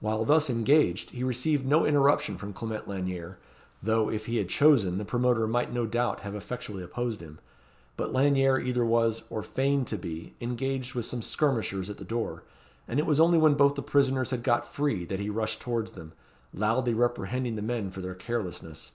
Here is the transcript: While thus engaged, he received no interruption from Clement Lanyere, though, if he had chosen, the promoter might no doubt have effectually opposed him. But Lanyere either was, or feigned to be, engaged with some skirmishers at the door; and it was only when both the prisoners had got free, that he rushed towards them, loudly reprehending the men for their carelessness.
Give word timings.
While 0.00 0.24
thus 0.24 0.50
engaged, 0.50 1.10
he 1.10 1.22
received 1.22 1.64
no 1.64 1.84
interruption 1.86 2.36
from 2.38 2.52
Clement 2.52 2.88
Lanyere, 2.88 3.38
though, 3.80 4.10
if 4.10 4.26
he 4.26 4.38
had 4.38 4.48
chosen, 4.48 4.98
the 4.98 5.04
promoter 5.04 5.46
might 5.46 5.72
no 5.72 5.86
doubt 5.86 6.22
have 6.22 6.34
effectually 6.34 6.82
opposed 6.82 7.20
him. 7.20 7.38
But 7.96 8.12
Lanyere 8.12 8.58
either 8.58 8.84
was, 8.84 9.22
or 9.30 9.44
feigned 9.44 9.86
to 9.86 9.96
be, 9.96 10.34
engaged 10.40 10.94
with 10.96 11.04
some 11.04 11.22
skirmishers 11.22 11.88
at 11.88 11.98
the 11.98 12.04
door; 12.04 12.42
and 12.88 12.98
it 12.98 13.06
was 13.06 13.20
only 13.20 13.38
when 13.38 13.54
both 13.54 13.76
the 13.76 13.82
prisoners 13.84 14.30
had 14.32 14.42
got 14.42 14.66
free, 14.66 15.04
that 15.04 15.20
he 15.20 15.30
rushed 15.30 15.60
towards 15.60 15.92
them, 15.92 16.14
loudly 16.52 16.92
reprehending 16.92 17.54
the 17.54 17.62
men 17.62 17.92
for 17.92 18.00
their 18.00 18.16
carelessness. 18.16 18.90